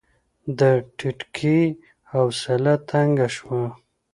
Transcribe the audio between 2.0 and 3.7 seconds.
حوصله تنګه شوه.